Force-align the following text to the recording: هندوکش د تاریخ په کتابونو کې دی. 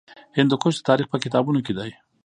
هندوکش 0.37 0.75
د 0.77 0.81
تاریخ 0.89 1.07
په 1.11 1.17
کتابونو 1.23 1.59
کې 1.65 1.73
دی. 1.77 1.91